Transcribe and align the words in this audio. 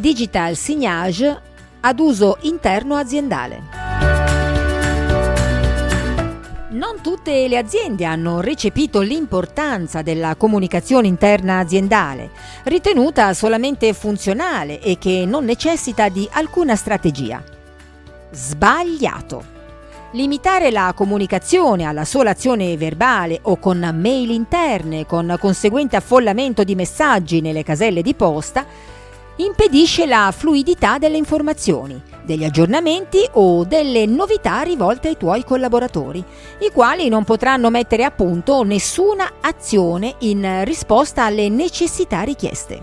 digital 0.00 0.56
signage 0.56 1.40
ad 1.80 1.98
uso 2.00 2.38
interno 2.42 2.96
aziendale. 2.96 3.62
Non 6.70 7.00
tutte 7.00 7.48
le 7.48 7.56
aziende 7.56 8.04
hanno 8.04 8.40
recepito 8.40 9.00
l'importanza 9.00 10.02
della 10.02 10.34
comunicazione 10.36 11.06
interna 11.06 11.58
aziendale, 11.58 12.30
ritenuta 12.64 13.32
solamente 13.34 13.92
funzionale 13.94 14.80
e 14.80 14.98
che 14.98 15.24
non 15.26 15.44
necessita 15.44 16.08
di 16.08 16.28
alcuna 16.30 16.76
strategia. 16.76 17.42
Sbagliato. 18.30 19.56
Limitare 20.12 20.70
la 20.70 20.92
comunicazione 20.94 21.84
alla 21.84 22.04
sola 22.04 22.30
azione 22.30 22.76
verbale 22.76 23.38
o 23.42 23.58
con 23.58 23.78
mail 23.94 24.30
interne 24.30 25.04
con 25.04 25.36
conseguente 25.40 25.96
affollamento 25.96 26.64
di 26.64 26.74
messaggi 26.74 27.40
nelle 27.40 27.62
caselle 27.62 28.02
di 28.02 28.14
posta 28.14 28.64
impedisce 29.38 30.06
la 30.06 30.32
fluidità 30.36 30.98
delle 30.98 31.16
informazioni, 31.16 32.00
degli 32.22 32.44
aggiornamenti 32.44 33.18
o 33.32 33.64
delle 33.64 34.06
novità 34.06 34.62
rivolte 34.62 35.08
ai 35.08 35.16
tuoi 35.16 35.44
collaboratori, 35.44 36.22
i 36.60 36.70
quali 36.72 37.08
non 37.08 37.24
potranno 37.24 37.70
mettere 37.70 38.04
a 38.04 38.10
punto 38.10 38.62
nessuna 38.62 39.34
azione 39.40 40.14
in 40.20 40.62
risposta 40.64 41.24
alle 41.24 41.48
necessità 41.48 42.22
richieste. 42.22 42.82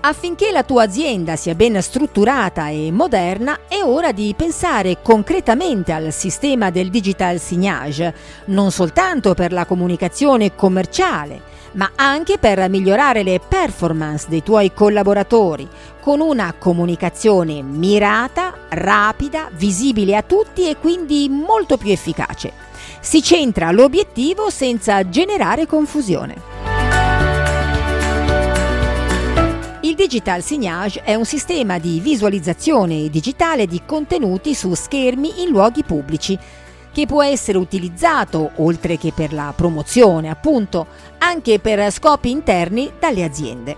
Affinché 0.00 0.52
la 0.52 0.62
tua 0.62 0.84
azienda 0.84 1.36
sia 1.36 1.54
ben 1.54 1.82
strutturata 1.82 2.68
e 2.68 2.90
moderna, 2.90 3.60
è 3.68 3.82
ora 3.82 4.10
di 4.10 4.32
pensare 4.34 4.98
concretamente 5.02 5.92
al 5.92 6.12
sistema 6.12 6.70
del 6.70 6.88
digital 6.88 7.38
signage, 7.38 8.14
non 8.46 8.70
soltanto 8.70 9.34
per 9.34 9.52
la 9.52 9.66
comunicazione 9.66 10.54
commerciale, 10.54 11.47
ma 11.72 11.92
anche 11.94 12.38
per 12.38 12.68
migliorare 12.68 13.22
le 13.22 13.40
performance 13.40 14.26
dei 14.28 14.42
tuoi 14.42 14.72
collaboratori, 14.72 15.68
con 16.00 16.20
una 16.20 16.54
comunicazione 16.58 17.62
mirata, 17.62 18.54
rapida, 18.70 19.50
visibile 19.52 20.16
a 20.16 20.22
tutti 20.22 20.68
e 20.68 20.76
quindi 20.76 21.28
molto 21.28 21.76
più 21.76 21.90
efficace. 21.90 22.52
Si 23.00 23.22
centra 23.22 23.70
l'obiettivo 23.70 24.50
senza 24.50 25.08
generare 25.08 25.66
confusione. 25.66 26.34
Il 29.82 29.94
Digital 29.94 30.42
Signage 30.42 31.02
è 31.02 31.14
un 31.14 31.24
sistema 31.24 31.78
di 31.78 32.00
visualizzazione 32.00 33.08
digitale 33.08 33.66
di 33.66 33.82
contenuti 33.86 34.54
su 34.54 34.74
schermi 34.74 35.42
in 35.42 35.50
luoghi 35.50 35.84
pubblici 35.84 36.38
che 36.92 37.06
può 37.06 37.22
essere 37.22 37.58
utilizzato, 37.58 38.50
oltre 38.56 38.98
che 38.98 39.12
per 39.14 39.32
la 39.32 39.52
promozione 39.54 40.30
appunto, 40.30 40.86
anche 41.18 41.58
per 41.58 41.90
scopi 41.90 42.30
interni 42.30 42.90
dalle 42.98 43.24
aziende. 43.24 43.76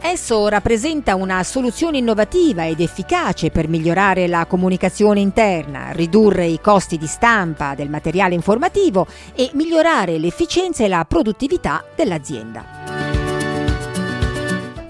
Esso 0.00 0.46
rappresenta 0.46 1.16
una 1.16 1.42
soluzione 1.42 1.98
innovativa 1.98 2.66
ed 2.66 2.78
efficace 2.78 3.50
per 3.50 3.66
migliorare 3.66 4.28
la 4.28 4.46
comunicazione 4.46 5.18
interna, 5.18 5.90
ridurre 5.90 6.46
i 6.46 6.60
costi 6.60 6.96
di 6.98 7.08
stampa 7.08 7.74
del 7.74 7.90
materiale 7.90 8.34
informativo 8.34 9.08
e 9.34 9.50
migliorare 9.54 10.18
l'efficienza 10.18 10.84
e 10.84 10.88
la 10.88 11.04
produttività 11.04 11.82
dell'azienda. 11.96 12.93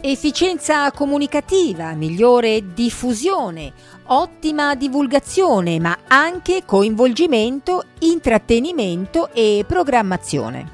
Efficienza 0.06 0.90
comunicativa, 0.90 1.94
migliore 1.94 2.74
diffusione, 2.74 3.72
ottima 4.08 4.74
divulgazione, 4.74 5.80
ma 5.80 5.96
anche 6.06 6.64
coinvolgimento, 6.66 7.84
intrattenimento 8.00 9.30
e 9.32 9.64
programmazione. 9.66 10.68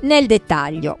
Nel 0.00 0.26
dettaglio, 0.26 0.98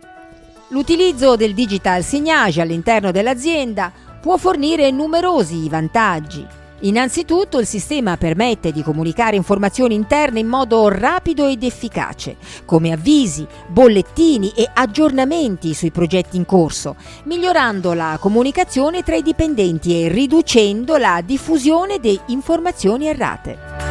l'utilizzo 0.68 1.36
del 1.36 1.52
digital 1.52 2.02
signage 2.02 2.62
all'interno 2.62 3.10
dell'azienda 3.10 3.92
può 4.18 4.38
fornire 4.38 4.90
numerosi 4.90 5.68
vantaggi 5.68 6.46
Innanzitutto 6.80 7.58
il 7.58 7.66
sistema 7.66 8.18
permette 8.18 8.70
di 8.70 8.82
comunicare 8.82 9.36
informazioni 9.36 9.94
interne 9.94 10.40
in 10.40 10.46
modo 10.46 10.88
rapido 10.88 11.46
ed 11.46 11.62
efficace, 11.62 12.36
come 12.66 12.92
avvisi, 12.92 13.46
bollettini 13.66 14.52
e 14.54 14.68
aggiornamenti 14.72 15.72
sui 15.72 15.90
progetti 15.90 16.36
in 16.36 16.44
corso, 16.44 16.96
migliorando 17.24 17.94
la 17.94 18.18
comunicazione 18.20 19.02
tra 19.02 19.16
i 19.16 19.22
dipendenti 19.22 20.02
e 20.02 20.08
riducendo 20.08 20.98
la 20.98 21.22
diffusione 21.24 21.98
di 21.98 22.20
informazioni 22.26 23.06
errate. 23.06 23.85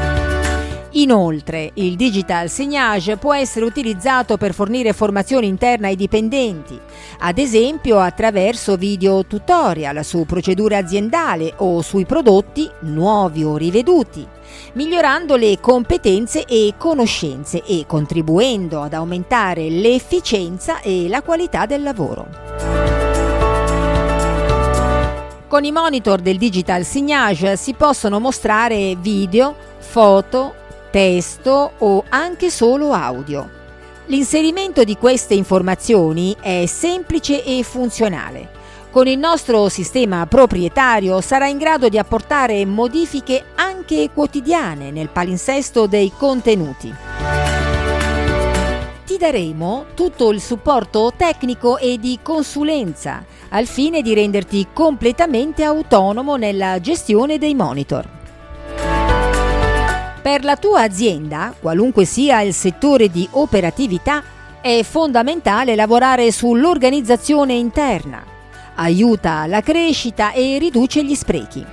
Inoltre, 0.98 1.72
il 1.74 1.98
digital 1.98 2.50
signage 2.50 3.18
può 3.18 3.34
essere 3.34 3.66
utilizzato 3.66 4.38
per 4.38 4.54
fornire 4.54 4.94
formazione 4.94 5.46
interna 5.46 5.88
ai 5.88 5.98
dipendenti, 5.98 6.80
ad 7.20 7.38
esempio 7.38 8.00
attraverso 8.00 8.78
video 8.78 9.26
tutorial 9.26 10.06
su 10.06 10.24
procedure 10.26 10.78
aziendali 10.78 11.52
o 11.58 11.82
sui 11.82 12.06
prodotti 12.06 12.70
nuovi 12.82 13.44
o 13.44 13.58
riveduti, 13.58 14.26
migliorando 14.74 15.36
le 15.36 15.60
competenze 15.60 16.46
e 16.46 16.76
conoscenze 16.78 17.62
e 17.66 17.84
contribuendo 17.86 18.82
ad 18.82 18.94
aumentare 18.94 19.70
l'efficienza 19.70 20.80
e 20.80 21.10
la 21.10 21.22
qualità 21.22 21.66
del 21.66 21.84
lavoro. 21.84 22.28
Con 25.48 25.64
i 25.66 25.72
monitor 25.72 26.22
del 26.22 26.38
digital 26.38 26.86
signage 26.86 27.58
si 27.58 27.74
possono 27.74 28.20
mostrare 28.20 28.96
video, 28.96 29.56
foto, 29.78 30.64
testo 30.96 31.74
o 31.80 32.06
anche 32.08 32.50
solo 32.50 32.94
audio. 32.94 33.50
L'inserimento 34.06 34.86
di 34.86 34.96
queste 34.96 35.34
informazioni 35.34 36.34
è 36.40 36.66
semplice 36.68 37.44
e 37.44 37.64
funzionale. 37.64 38.50
Con 38.92 39.06
il 39.06 39.18
nostro 39.18 39.68
sistema 39.68 40.26
proprietario 40.26 41.20
sarà 41.20 41.48
in 41.48 41.58
grado 41.58 41.90
di 41.90 41.98
apportare 41.98 42.66
modifiche 42.66 43.44
anche 43.56 44.10
quotidiane 44.14 44.90
nel 44.90 45.10
palinsesto 45.10 45.86
dei 45.86 46.14
contenuti. 46.18 46.96
Ti 49.06 49.18
daremo 49.18 49.88
tutto 49.96 50.32
il 50.32 50.40
supporto 50.40 51.12
tecnico 51.18 51.78
e 51.78 51.98
di 52.00 52.20
consulenza 52.24 53.26
al 53.50 53.66
fine 53.66 54.02
di 54.02 54.14
renderti 54.14 54.68
completamente 54.72 55.66
autonomo 55.66 56.38
nella 56.38 56.80
gestione 56.80 57.38
dei 57.38 57.54
monitor. 57.54 58.16
Per 60.25 60.44
la 60.44 60.58
tua 60.58 60.81
azienda, 60.81 61.53
qualunque 61.59 62.03
sia 62.03 62.41
il 62.41 62.52
settore 62.52 63.09
di 63.09 63.28
operatività, 63.34 64.24
è 64.59 64.81
fondamentale 64.81 65.75
lavorare 65.75 66.31
sull'organizzazione 66.31 67.53
interna. 67.53 68.24
Aiuta 68.74 69.46
la 69.46 69.62
crescita 69.62 70.31
e 70.31 70.58
riduce 70.58 71.03
gli 71.03 71.14
sprechi. 71.14 71.64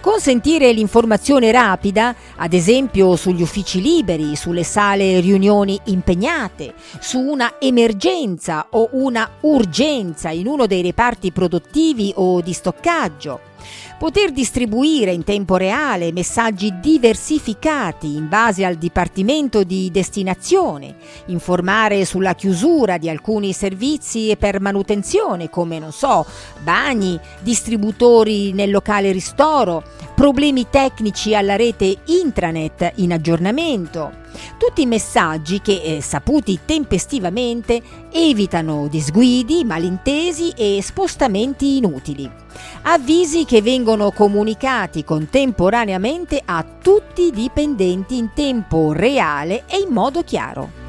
Consentire 0.00 0.72
l'informazione 0.72 1.52
rapida, 1.52 2.16
ad 2.34 2.52
esempio 2.52 3.14
sugli 3.14 3.42
uffici 3.42 3.80
liberi, 3.80 4.34
sulle 4.34 4.64
sale 4.64 5.20
riunioni 5.20 5.78
impegnate, 5.84 6.74
su 6.98 7.20
una 7.20 7.60
emergenza 7.60 8.66
o 8.70 8.88
una 8.94 9.36
urgenza 9.42 10.30
in 10.30 10.48
uno 10.48 10.66
dei 10.66 10.82
reparti 10.82 11.30
produttivi 11.30 12.12
o 12.16 12.40
di 12.40 12.52
stoccaggio, 12.52 13.49
poter 13.98 14.32
distribuire 14.32 15.12
in 15.12 15.24
tempo 15.24 15.56
reale 15.56 16.12
messaggi 16.12 16.78
diversificati 16.80 18.16
in 18.16 18.28
base 18.28 18.64
al 18.64 18.76
dipartimento 18.76 19.62
di 19.62 19.90
destinazione, 19.90 20.96
informare 21.26 22.04
sulla 22.04 22.34
chiusura 22.34 22.98
di 22.98 23.08
alcuni 23.08 23.52
servizi 23.52 24.34
per 24.38 24.60
manutenzione 24.60 25.50
come, 25.50 25.78
non 25.78 25.92
so, 25.92 26.26
bagni, 26.62 27.18
distributori 27.40 28.52
nel 28.52 28.70
locale 28.70 29.12
ristoro, 29.12 29.82
problemi 30.14 30.68
tecnici 30.68 31.34
alla 31.34 31.56
rete 31.56 31.96
intranet 32.06 32.92
in 32.96 33.12
aggiornamento. 33.12 34.19
Tutti 34.58 34.86
messaggi 34.86 35.60
che, 35.60 35.80
eh, 35.82 36.00
saputi 36.00 36.60
tempestivamente, 36.64 37.82
evitano 38.12 38.88
disguidi, 38.88 39.64
malintesi 39.64 40.50
e 40.56 40.80
spostamenti 40.82 41.76
inutili 41.76 42.40
avvisi 42.82 43.44
che 43.44 43.62
vengono 43.62 44.10
comunicati 44.10 45.04
contemporaneamente 45.04 46.40
a 46.44 46.64
tutti 46.64 47.26
i 47.26 47.30
dipendenti 47.30 48.16
in 48.16 48.30
tempo 48.34 48.92
reale 48.92 49.64
e 49.66 49.78
in 49.78 49.92
modo 49.92 50.22
chiaro. 50.22 50.79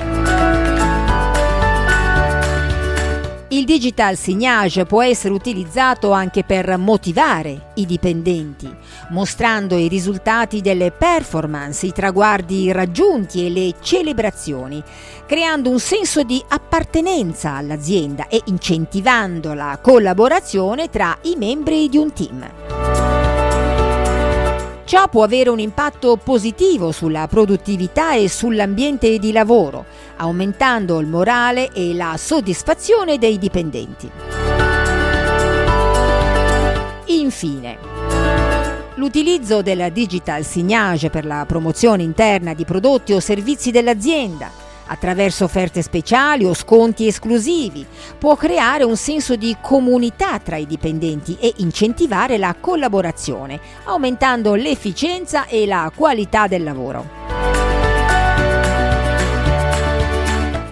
Il 3.53 3.65
digital 3.65 4.15
signage 4.15 4.85
può 4.85 5.03
essere 5.03 5.33
utilizzato 5.33 6.11
anche 6.11 6.45
per 6.45 6.77
motivare 6.77 7.71
i 7.75 7.85
dipendenti, 7.85 8.73
mostrando 9.09 9.75
i 9.75 9.89
risultati 9.89 10.61
delle 10.61 10.91
performance, 10.91 11.85
i 11.85 11.91
traguardi 11.91 12.71
raggiunti 12.71 13.45
e 13.45 13.49
le 13.49 13.73
celebrazioni, 13.81 14.81
creando 15.27 15.69
un 15.69 15.81
senso 15.81 16.23
di 16.23 16.41
appartenenza 16.47 17.55
all'azienda 17.55 18.29
e 18.29 18.39
incentivando 18.45 19.53
la 19.53 19.77
collaborazione 19.81 20.89
tra 20.89 21.17
i 21.23 21.35
membri 21.35 21.89
di 21.89 21.97
un 21.97 22.13
team. 22.13 22.60
Ciò 24.91 25.07
può 25.07 25.23
avere 25.23 25.49
un 25.49 25.59
impatto 25.59 26.17
positivo 26.17 26.91
sulla 26.91 27.25
produttività 27.29 28.13
e 28.13 28.27
sull'ambiente 28.27 29.19
di 29.19 29.31
lavoro, 29.31 29.85
aumentando 30.17 30.99
il 30.99 31.07
morale 31.07 31.71
e 31.71 31.93
la 31.93 32.15
soddisfazione 32.17 33.17
dei 33.17 33.37
dipendenti. 33.37 34.11
Infine, 37.05 37.77
l'utilizzo 38.95 39.61
del 39.61 39.93
digital 39.93 40.43
signage 40.43 41.09
per 41.09 41.25
la 41.25 41.45
promozione 41.47 42.03
interna 42.03 42.53
di 42.53 42.65
prodotti 42.65 43.13
o 43.13 43.21
servizi 43.21 43.71
dell'azienda, 43.71 44.51
attraverso 44.91 45.45
offerte 45.45 45.81
speciali 45.81 46.43
o 46.43 46.53
sconti 46.53 47.07
esclusivi, 47.07 47.85
può 48.17 48.35
creare 48.35 48.83
un 48.83 48.97
senso 48.97 49.37
di 49.37 49.55
comunità 49.61 50.37
tra 50.39 50.57
i 50.57 50.67
dipendenti 50.67 51.37
e 51.39 51.53
incentivare 51.57 52.37
la 52.37 52.53
collaborazione, 52.59 53.59
aumentando 53.85 54.53
l'efficienza 54.53 55.45
e 55.47 55.65
la 55.65 55.89
qualità 55.95 56.47
del 56.47 56.63
lavoro. 56.63 57.19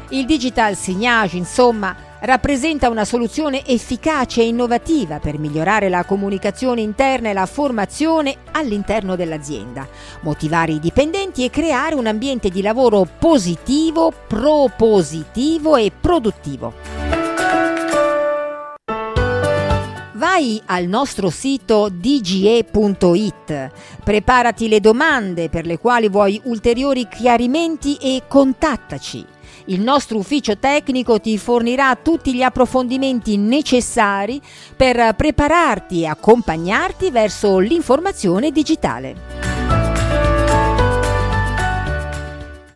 Il 0.09 0.25
digital 0.25 0.75
signage, 0.75 1.37
insomma, 1.37 1.95
rappresenta 2.21 2.89
una 2.89 3.05
soluzione 3.05 3.65
efficace 3.65 4.41
e 4.41 4.47
innovativa 4.47 5.19
per 5.19 5.37
migliorare 5.37 5.89
la 5.89 6.03
comunicazione 6.03 6.81
interna 6.81 7.29
e 7.29 7.33
la 7.33 7.45
formazione 7.45 8.37
all'interno 8.51 9.15
dell'azienda, 9.15 9.87
motivare 10.21 10.73
i 10.73 10.79
dipendenti 10.79 11.45
e 11.45 11.49
creare 11.49 11.95
un 11.95 12.07
ambiente 12.07 12.49
di 12.49 12.61
lavoro 12.61 13.07
positivo, 13.17 14.11
propositivo 14.27 15.75
e 15.75 15.91
produttivo. 15.97 16.73
Vai 20.13 20.61
al 20.65 20.85
nostro 20.85 21.29
sito 21.29 21.87
dge.it, 21.89 23.71
preparati 24.03 24.67
le 24.67 24.81
domande 24.81 25.47
per 25.47 25.65
le 25.65 25.79
quali 25.79 26.09
vuoi 26.09 26.41
ulteriori 26.43 27.07
chiarimenti 27.07 27.95
e 27.95 28.23
contattaci. 28.27 29.25
Il 29.69 29.81
nostro 29.81 30.17
ufficio 30.17 30.57
tecnico 30.57 31.19
ti 31.19 31.37
fornirà 31.37 31.95
tutti 31.95 32.33
gli 32.33 32.41
approfondimenti 32.41 33.37
necessari 33.37 34.41
per 34.75 35.13
prepararti 35.15 36.01
e 36.01 36.07
accompagnarti 36.07 37.11
verso 37.11 37.59
l'informazione 37.59 38.49
digitale. 38.49 39.48